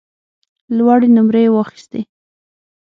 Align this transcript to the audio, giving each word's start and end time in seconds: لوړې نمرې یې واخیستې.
لوړې 0.77 1.07
نمرې 1.15 1.41
یې 1.45 1.49
واخیستې. 1.53 2.01